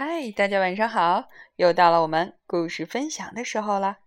[0.00, 1.28] 嗨，大家晚上好！
[1.56, 3.98] 又到了我们故事分享的时候了。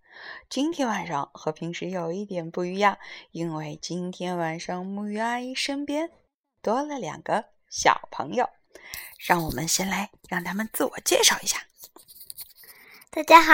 [0.47, 2.97] 今天晚上和平时有一点不一样，
[3.31, 6.09] 因为今天晚上木鱼阿姨身边
[6.61, 8.49] 多了两个小朋友。
[9.19, 11.61] 让我们先来让他们自我介绍一下。
[13.09, 13.51] 大家好，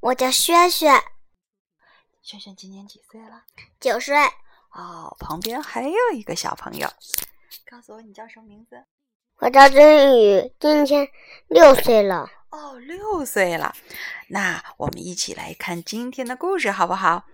[0.00, 1.00] 我叫轩轩。
[2.20, 3.44] 轩轩今年几岁了？
[3.78, 4.16] 九岁。
[4.72, 6.90] 哦，旁边还有一个小朋友。
[7.70, 8.84] 告诉我你叫什么名字？
[9.40, 11.08] 我叫真宇，今天
[11.46, 12.28] 六岁了。
[12.50, 13.72] 哦，六岁了。
[14.30, 17.24] 那我们一起来看今天的故事，好不好？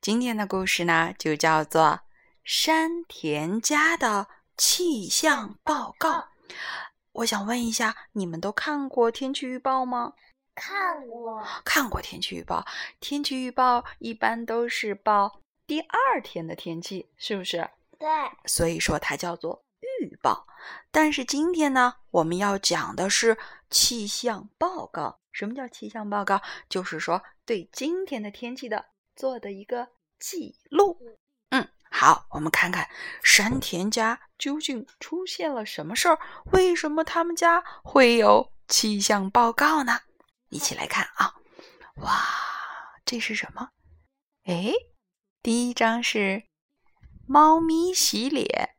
[0.00, 2.02] 今天的故事呢，就叫做
[2.44, 6.28] 山田家的气象报告。
[7.10, 10.12] 我想问一下，你们都看过天气预报吗？
[10.54, 11.44] 看过。
[11.64, 12.64] 看过天气预报。
[13.00, 17.68] 天气预报一般都是报第二天的天气，是不是？
[17.98, 18.08] 对。
[18.46, 19.64] 所以说它叫做。
[20.22, 20.46] 报，
[20.90, 23.36] 但是今天呢，我们要讲的是
[23.70, 25.20] 气象报告。
[25.32, 26.40] 什么叫气象报告？
[26.68, 30.98] 就是说对今天的天气的做的一个记录。
[31.50, 32.88] 嗯，好，我们看看
[33.22, 36.18] 山田家究竟出现了什么事儿？
[36.52, 40.00] 为什么他们家会有气象报告呢？
[40.48, 41.34] 一起来看啊！
[41.96, 42.12] 哇，
[43.04, 43.68] 这是什么？
[44.44, 44.72] 哎，
[45.42, 46.42] 第一张是
[47.26, 48.74] 猫咪洗脸。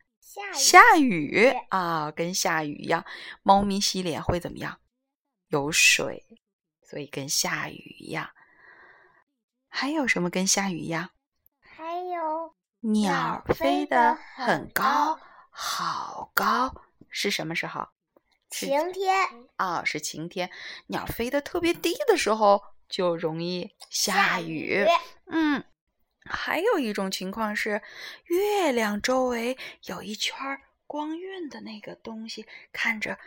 [0.53, 3.05] 下雨啊，跟下雨一样。
[3.43, 4.79] 猫咪洗脸会怎么样？
[5.47, 6.23] 有水，
[6.83, 8.29] 所以跟下雨一样。
[9.67, 11.09] 还有什么跟下雨一样？
[11.61, 16.73] 还有鸟飞得很高，好高。
[17.09, 17.88] 是什么时候？
[18.49, 19.16] 晴天
[19.57, 20.49] 啊，是晴天。
[20.88, 24.85] 鸟飞得特别低的时候，就容易下雨。
[25.27, 25.63] 嗯。
[26.31, 27.81] 还有一种情况是，
[28.25, 30.35] 月亮周围有一圈
[30.88, 33.19] 光晕的那个东西，看着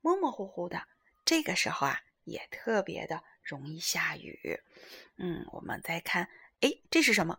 [0.00, 0.82] 模模糊糊的。
[1.24, 4.60] 这个时候啊，也特别的容易下雨。
[5.16, 6.28] 嗯，我们再看，
[6.60, 7.38] 哎，这是什么？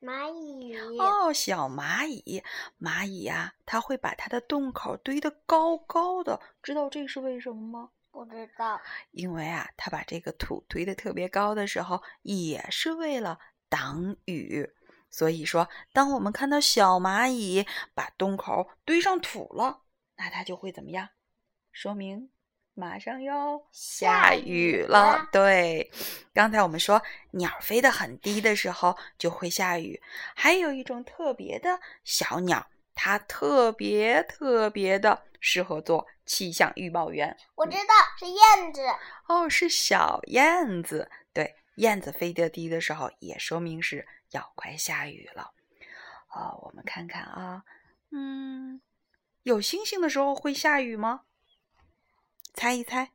[0.00, 0.76] 蚂蚁。
[0.98, 2.42] 哦，小蚂蚁。
[2.80, 7.90] 蚂蚁呀，它会把它的洞口堆得高高的，知道这是为什么吗？
[8.10, 8.80] 不知道。
[9.12, 13.38] 因为啊，它把这个土堆得特别高的时候，也是为了。
[13.72, 14.68] 挡雨，
[15.08, 19.80] 所以说，当我们看到小蚂蚁把洞口堆上土了，
[20.16, 21.08] 那它就会怎么样？
[21.72, 22.28] 说明
[22.74, 25.26] 马上要下雨了。
[25.32, 25.90] 对，
[26.34, 29.98] 刚才我们说鸟飞得很低的时候就会下雨。
[30.36, 37.34] 还有一种特别的小鸟，它特别特别的适合做气象预报员。
[37.54, 38.82] 我知道是燕子。
[39.28, 41.10] 哦，是小燕子。
[41.32, 41.56] 对。
[41.76, 45.52] 燕子飞得低的时候，也说明是要快下雨了。
[46.28, 47.64] 哦，我们看看啊，
[48.10, 48.80] 嗯，
[49.42, 51.22] 有星星的时候会下雨吗？
[52.54, 53.10] 猜一猜，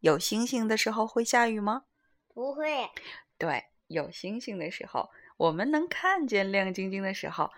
[0.00, 1.84] 有星星的时候会下雨吗？
[2.34, 2.90] 不会。
[3.38, 7.50] 对，有星星的时候，我们能看见亮晶晶的时候，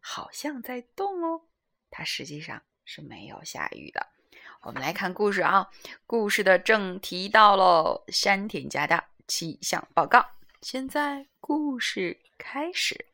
[0.00, 1.42] 好像在动哦。
[1.90, 4.06] 它实际上是没有下雨的。
[4.62, 5.70] 我们来看故事啊，
[6.06, 9.04] 故事的正题到喽，山田家的。
[9.26, 10.24] 气象报告。
[10.62, 13.06] 现在故事开始。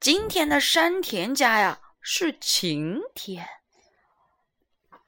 [0.00, 3.46] 今天的山田家呀是晴天，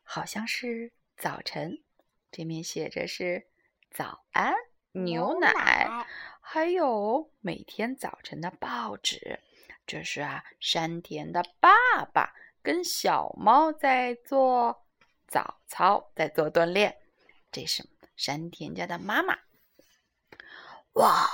[0.02, 1.82] 好像是早晨。
[2.32, 3.46] 这面写着是
[3.90, 4.54] 早安
[4.92, 6.06] 牛奶，
[6.40, 9.40] 还有每天早晨的报纸。
[9.86, 11.70] 这是啊，山田的爸
[12.12, 12.32] 爸
[12.62, 14.86] 跟小猫在做
[15.26, 16.96] 早操，在做锻炼。
[17.50, 17.84] 这是
[18.16, 19.38] 山田家的妈妈。
[20.94, 21.30] 哇！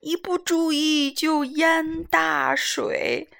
[0.00, 3.30] 一不注意就淹大水。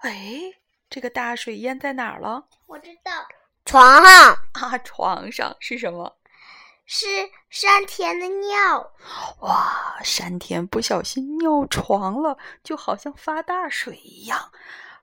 [0.00, 0.54] 哎，
[0.90, 2.44] 这个大水淹在哪儿了？
[2.66, 3.26] 我知道，
[3.64, 6.18] 床上啊，床上是什么？
[6.84, 7.06] 是
[7.48, 8.92] 山田的尿。
[9.40, 9.98] 哇！
[10.04, 14.52] 山田不小心尿床了，就好像发大水一样。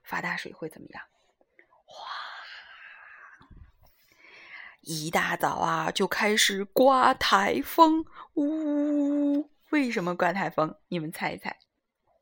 [0.04, 1.02] 发大水会怎么样？
[1.84, 2.06] 哗！
[4.82, 8.04] 一大早啊，就开始刮台风，
[8.34, 9.50] 呜！
[9.70, 10.76] 为什么刮台风？
[10.88, 11.56] 你们猜一猜。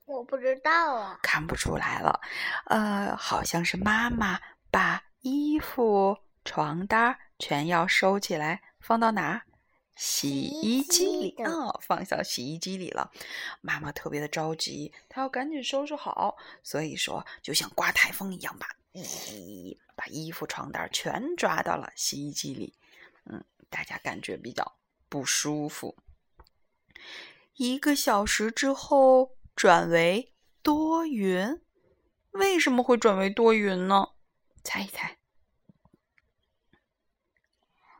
[0.06, 1.18] 我不知道啊。
[1.22, 2.20] 看不出来了，
[2.66, 4.40] 呃，好像是妈妈
[4.70, 9.42] 把衣服、床单全要收起来，放到哪？
[9.94, 13.10] 洗衣机里啊，放到洗衣机里了。
[13.60, 22.74] 妈妈特别的着急，她要赶紧收拾好，所以说就像刮台风一样吧，咦，把衣服、床单全抓到了洗衣机里。
[23.24, 24.78] 嗯，大家感觉比较
[25.08, 25.96] 不舒服。
[27.58, 30.32] 一个小时之后转为
[30.62, 31.60] 多云，
[32.30, 34.10] 为什么会转为多云呢？
[34.62, 35.18] 猜一猜。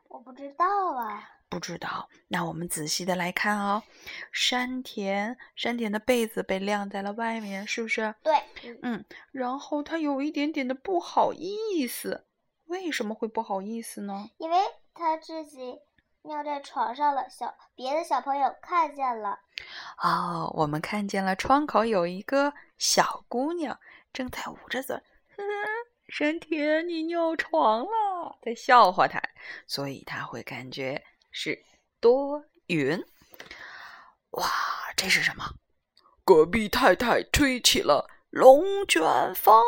[0.07, 1.29] 我不知道啊。
[1.49, 3.83] 不知道，那我们仔细的来看哦。
[4.31, 8.15] 山田，山田的被子被晾在了外面，是不是？
[8.23, 8.41] 对，
[8.83, 12.29] 嗯，然后他有一点点的不好意思，
[12.67, 14.31] 为什么会不好意思呢？
[14.39, 14.57] 因为
[14.95, 15.81] 他自己
[16.23, 19.41] 尿在床上了，小别的小朋友看见了。
[20.03, 23.79] 哦，我们看见了窗口有一个小姑娘
[24.13, 25.01] 正在捂着嘴，
[26.09, 29.21] 山田你尿床了，在笑话他，
[29.67, 31.05] 所以他会感觉。
[31.31, 31.63] 是
[32.01, 33.05] 多云，
[34.31, 34.51] 哇，
[34.97, 35.45] 这是什么？
[36.25, 39.03] 隔壁太太吹起了龙卷
[39.35, 39.63] 风。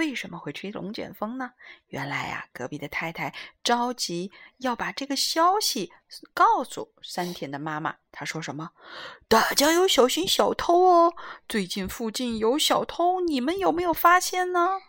[0.00, 1.52] 为什么会吹龙卷风呢？
[1.88, 5.92] 原来呀，隔壁的太太着急要把这个消息
[6.32, 7.96] 告诉山田的妈妈。
[8.10, 8.70] 她说什么？
[9.28, 11.12] 大家要小心小偷哦！
[11.46, 14.80] 最近附近有小偷，你们有没有发现呢？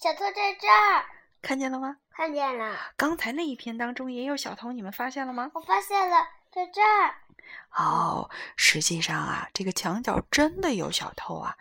[0.00, 1.04] 小偷在这儿，
[1.42, 1.98] 看见了吗？
[2.10, 5.50] 看见了，刚才那一篇当中也有小偷，你们发现了吗？
[5.52, 6.16] 我发现了，
[6.50, 7.21] 在这儿。
[7.76, 11.56] 哦，实际上啊，这个墙角真的有小偷啊，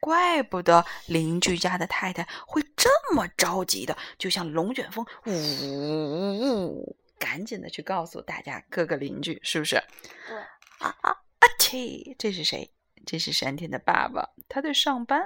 [0.00, 9.82] 怪不得邻居家的太太会这么着急的，就像龙卷风，呜呜呜，赶紧的去告诉大家各个邻居，是不是？
[10.28, 10.36] 对。
[10.78, 11.48] 啊啊啊！
[11.58, 12.70] 切，这是谁？
[13.06, 15.22] 这是山田的爸爸，他在上班，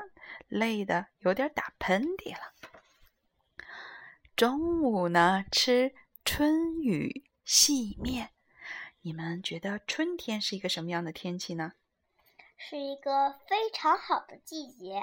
[0.48, 2.52] 累的有点打喷嚏了。
[4.36, 5.92] 中午呢，吃
[6.24, 8.30] 春雨细面。
[9.02, 11.72] 你们觉得春天是一个什么样的天气呢？
[12.56, 15.02] 是一个非常好的季节。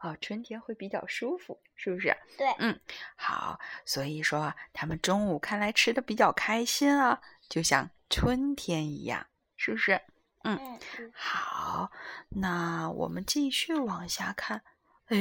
[0.00, 2.16] 哦，春天会比较舒服，是不是？
[2.36, 2.80] 对，嗯，
[3.16, 3.58] 好。
[3.84, 10.00] 所以说，他们中午看来吃的比较开心啊，就像春天一样，是不是？
[10.44, 10.78] 嗯，
[11.12, 11.90] 好。
[12.28, 14.62] 那我们继续往下看。
[15.06, 15.18] 哎。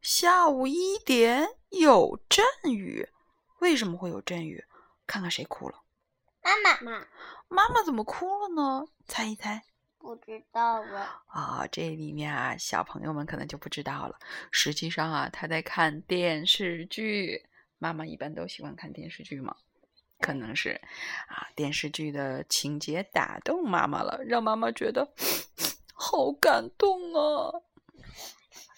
[0.00, 3.08] 下午一点有阵雨，
[3.60, 4.64] 为什么会有阵雨？
[5.06, 5.81] 看看谁哭了？
[6.42, 7.06] 妈妈妈，
[7.48, 8.84] 妈妈怎么哭了呢？
[9.06, 9.62] 猜一猜？
[9.98, 11.22] 不知道了。
[11.28, 14.18] 啊，这里面啊，小朋友们可能就不知道了。
[14.50, 17.46] 实际上啊，他在看电视剧。
[17.78, 19.56] 妈妈一般都喜欢看电视剧嘛？
[20.20, 20.80] 可能是
[21.26, 25.12] 啊，电视剧的情节打动妈妈了，让妈妈觉得
[25.92, 27.50] 好感动啊。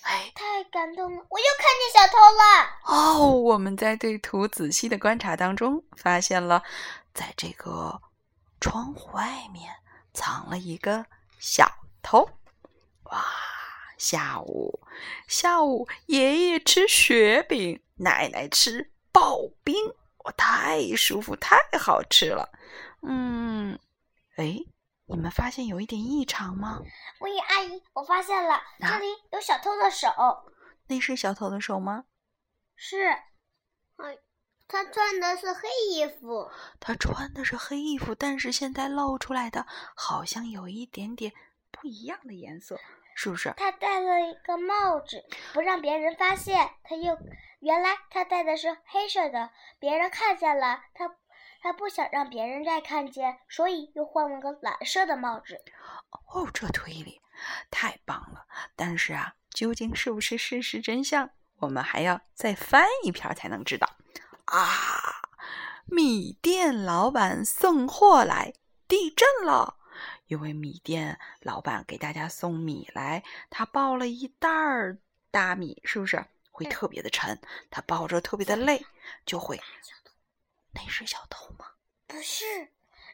[0.02, 1.26] 哎，太感动了！
[1.30, 3.22] 我又看见小偷了。
[3.22, 6.62] 哦，我们在对图仔细的观察当中，发现了，
[7.14, 7.98] 在这个
[8.60, 9.74] 窗户外面
[10.12, 11.06] 藏了一个
[11.38, 11.66] 小
[12.02, 12.28] 偷。
[13.04, 13.24] 哇，
[13.96, 14.78] 下午，
[15.26, 19.76] 下午，爷爷吃雪饼，奶奶吃刨冰，
[20.18, 22.50] 我，太舒服，太好吃了。
[23.00, 23.78] 嗯，
[24.36, 24.58] 哎。
[25.06, 26.80] 你们发现有一点异常吗？
[27.20, 30.08] 乌姨阿姨，我发现了，这里有小偷的手。
[30.86, 32.06] 那是小偷的手吗？
[32.74, 33.08] 是。
[33.96, 34.18] 哎，
[34.66, 36.50] 他穿的是黑衣服。
[36.80, 41.32] 他穿的是黑衣服，但是现在露出来的好像有一点点
[41.70, 42.78] 不一样的颜色，
[43.14, 43.52] 是不是？
[43.56, 46.70] 他戴了一个帽子，不让别人发现。
[46.82, 47.18] 他又
[47.60, 51.14] 原来他戴的是黑色的，别人看见了他。
[51.62, 55.58] 他不想让别人再看见，所以又换了个蓝色的帽子。
[56.28, 57.22] 哦，这推理
[57.70, 58.44] 太棒了！
[58.76, 63.88] 但是啊，究竟是不是事实真相，我们还要再翻一篇才能知道。
[64.46, 65.22] 啊，
[65.86, 68.54] 米店老板送货来，
[68.86, 69.76] 地震了！
[70.26, 74.98] 因为米店老板给大家送米来，他抱了一袋儿
[75.30, 77.40] 大米，是不是会特别的沉？
[77.70, 78.84] 他抱着特别的累，
[79.24, 79.60] 就会。
[80.72, 81.66] 那是小偷吗？
[82.06, 82.44] 不是，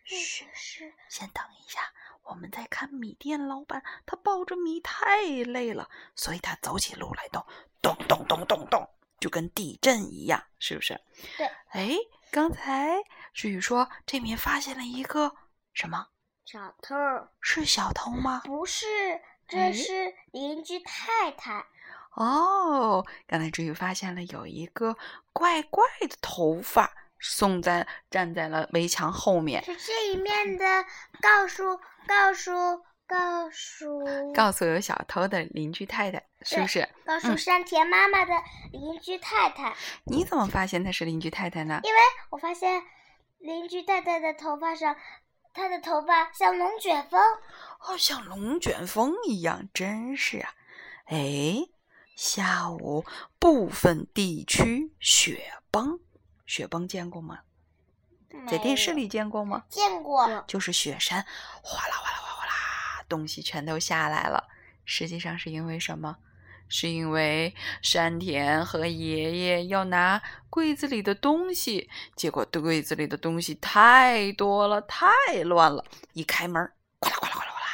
[0.05, 0.93] 是是。
[1.09, 7.45] 先等一下，我们在看米店老板，他抱着米太累了，所以他走起路来都
[7.83, 8.89] 咚咚咚咚咚，
[9.21, 11.01] 就跟地震一样，是不是？
[11.37, 11.47] 对。
[11.69, 11.97] 哎，
[12.31, 12.97] 刚才
[13.33, 15.35] 志宇说这面发现了一个
[15.75, 16.09] 什么？
[16.45, 16.95] 小偷？
[17.41, 18.41] 是小偷吗？
[18.45, 18.87] 不是，
[19.47, 21.67] 这是邻居太太。
[22.15, 24.97] 哦，刚才志宇发现了有一个
[25.33, 26.91] 怪怪的头发。
[27.23, 30.65] 送在站在了围墙后面，是这一面的
[31.21, 32.51] 告诉告诉
[33.11, 36.89] 告诉 告诉有小偷的邻居太太，是不是？
[37.05, 38.33] 告诉山田妈妈的
[38.71, 39.75] 邻居太太。
[40.05, 41.81] 你怎么发现她是邻居太太呢？
[41.83, 42.01] 因为
[42.31, 42.85] 我发现
[43.41, 44.95] 邻居太太的头发上，
[45.53, 47.21] 她的头发像龙卷风，
[47.81, 50.55] 哦，像龙卷风一样，真是啊！
[51.07, 51.67] 哎，
[52.15, 53.05] 下午
[53.41, 55.99] 部分地区雪崩。
[56.47, 57.41] 雪崩见过吗？
[58.49, 59.65] 在电视里见过吗？
[59.69, 61.27] 见过，就是雪山
[61.63, 62.30] 哗啦哗啦哗
[63.11, 64.49] 东西全都下来了。
[64.87, 66.17] 实际上是因为什么？
[66.73, 67.53] 是因为
[67.83, 75.09] 山田和爷爷要拿柜子里的东西，结果柜子里的东西太多了，太
[75.43, 75.85] 乱了。
[76.13, 76.63] 一开门，
[77.01, 77.67] 哗啦哗啦哗啦哗啦，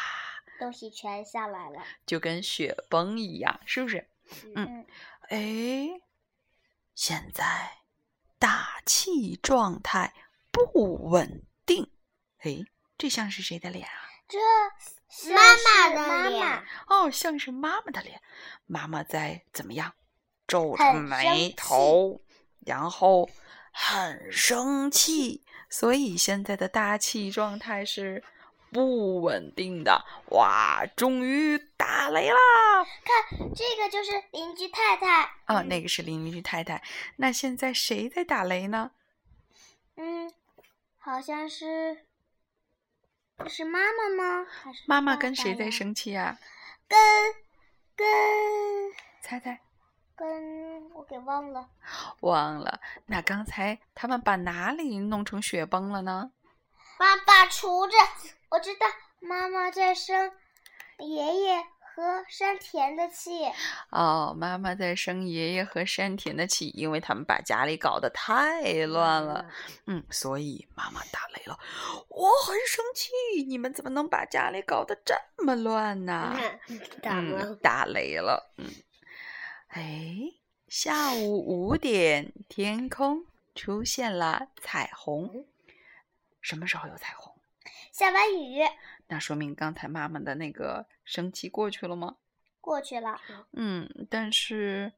[0.58, 4.08] 东西全下来了，就跟雪崩一样，是不是？
[4.54, 4.86] 嗯，
[5.28, 6.00] 哎，
[6.94, 7.44] 现在
[8.38, 10.14] 大气状态
[10.50, 11.90] 不稳定。
[12.38, 12.64] 哎，
[12.96, 14.05] 这像是谁的脸啊？
[14.28, 14.38] 这
[15.32, 18.20] 妈妈的妈脸妈，哦，像是妈妈的脸。
[18.66, 19.92] 妈妈在怎么样？
[20.46, 22.20] 皱着眉头，
[22.64, 23.28] 然后
[23.72, 28.22] 很生气，所以现在的大气状态是
[28.70, 30.04] 不稳定的。
[30.30, 32.38] 哇，终于打雷啦！
[33.54, 35.24] 这个就是邻居太太。
[35.46, 36.82] 哦，那个是邻居太太。
[37.16, 38.92] 那现在谁在打雷呢？
[39.96, 40.32] 嗯，
[40.98, 42.06] 好像是，
[43.48, 44.46] 是妈妈吗？
[44.62, 45.70] 还是妈妈跟谁在？
[45.70, 46.36] 生气啊？
[46.88, 46.98] 跟
[47.94, 48.06] 跟
[49.20, 49.60] 猜猜，
[50.16, 51.68] 跟我给忘了。
[52.20, 52.80] 忘了。
[53.06, 56.32] 那刚才他们把哪里弄成雪崩了呢？
[56.98, 57.96] 爸爸厨子，
[58.48, 58.86] 我知道
[59.20, 60.32] 妈妈在生
[60.98, 61.66] 爷爷
[61.96, 63.30] 和山田的气。
[63.88, 69.50] 哦，妈妈在生爷爷和山田的气，因为他们把家里搞得太乱了。
[69.86, 71.58] 嗯，所以妈妈打雷了。
[72.10, 73.10] 我很生气，
[73.48, 76.38] 你们怎么能把家里搞得这么乱呢？
[77.00, 77.22] 打
[77.62, 78.52] 打雷了。
[78.58, 78.66] 嗯，
[79.68, 80.18] 哎，
[80.68, 83.24] 下午五点，天空
[83.54, 85.46] 出现了彩虹。
[86.42, 87.32] 什么时候有彩虹？
[87.90, 88.60] 下完雨
[89.08, 92.16] 那说明刚才妈妈的那个生气过去了吗？
[92.60, 93.20] 过去了，
[93.52, 94.92] 嗯，但是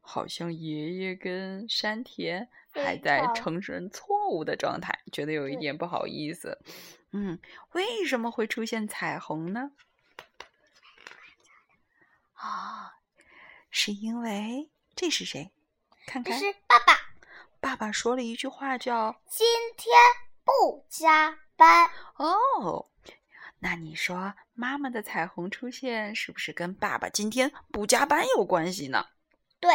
[0.00, 6.58] 好像爷爷跟山田还在承认错误的状态，觉得有一点不好意思。
[7.12, 7.38] 嗯，
[7.72, 9.70] 为什么会出现彩虹呢？
[12.34, 12.96] 啊，
[13.70, 15.52] 是因为这是谁？
[16.06, 16.94] 看看，是爸爸
[17.60, 19.94] 爸爸说了一句话叫今天
[20.44, 21.88] 不加班。
[22.18, 22.88] “哦”。
[23.58, 29.06] 那你说妈妈的彩虹出现是不是跟爸爸今天不加班有关系呢？
[29.58, 29.72] 对，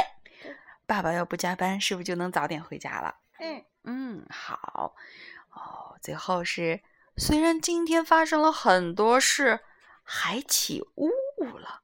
[0.85, 3.15] 爸爸要不加班，是不是就能早点回家了？
[3.39, 4.95] 嗯，嗯，好。
[5.49, 6.81] 哦，最后是，
[7.17, 9.59] 虽然今天发生了很多事，
[10.03, 11.09] 还起雾
[11.57, 11.81] 了。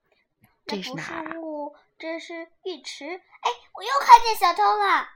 [0.66, 1.40] 这不是哪儿啊？
[1.40, 3.06] 雾，这是浴池。
[3.06, 5.10] 哎，我又看见小偷了。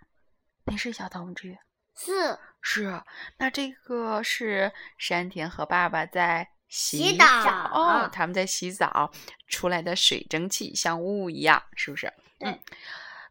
[0.65, 1.57] 那是小同志。
[1.95, 3.03] 是是，
[3.37, 7.25] 那这个是山田和爸爸在洗洗澡
[7.73, 9.11] 哦，他们在洗澡
[9.45, 12.11] 出来的水蒸气像雾一样，是不是？
[12.39, 12.57] 嗯。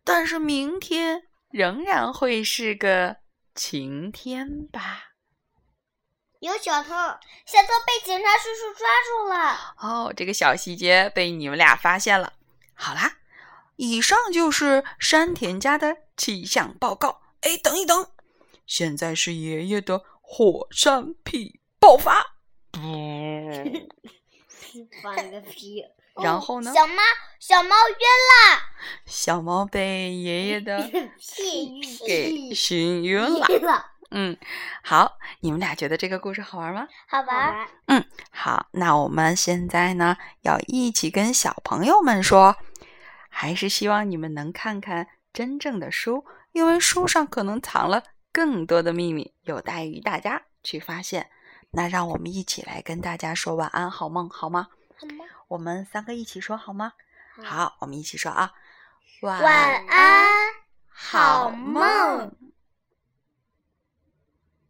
[0.04, 3.16] 但是明天仍然会是个
[3.54, 5.12] 晴天吧？
[6.40, 9.74] 有小偷，小偷被警察叔叔抓住了。
[9.78, 12.34] 哦，这个小细节被你们俩发现了。
[12.74, 13.18] 好啦，
[13.76, 17.22] 以上就是山田家的气象报告。
[17.40, 18.10] 哎，等一等，
[18.66, 22.39] 现在是爷爷的火山屁爆发。
[25.02, 25.84] 放个屁！
[26.22, 27.02] 然后呢小猫，
[27.38, 27.94] 小猫晕
[28.28, 28.60] 了。
[29.06, 30.78] 小猫被爷爷的
[31.18, 33.46] 屁给熏晕了。
[34.10, 34.36] 嗯，
[34.82, 36.88] 好，你们俩觉得这个故事好玩吗？
[37.08, 37.20] 好。
[37.20, 37.68] 玩。
[37.86, 42.56] 嗯，好，那我们现在呢要一起跟小朋友们说，
[43.28, 51.30] 还是希望你们能看看真正的书，因为书上可能藏了更多的秘密，有待于大家去发现。
[51.72, 54.68] 那让我们一起来跟大家说晚安，好梦，好吗？
[54.96, 56.92] 好吗我们三个一起说好吗？
[57.42, 58.52] 好，我们一起说啊，
[59.22, 60.26] 晚晚安，
[60.88, 62.49] 好好梦。